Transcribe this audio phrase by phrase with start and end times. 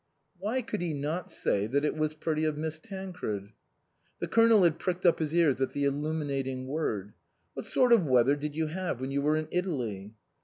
[0.39, 3.51] Why could he not say that it was pretty of Miss Tancred?
[4.19, 7.13] The Colonel had pricked up his ears at the illuminating word."
[7.53, 10.15] What sort of weather did you have when you were in Italy